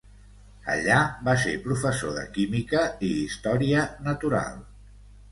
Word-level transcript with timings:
Allà 0.75 1.01
va 1.27 1.33
ser 1.41 1.51
professor 1.65 2.15
de 2.19 2.23
química 2.37 2.81
i 3.09 3.11
història 3.25 3.83
natural. 4.07 4.57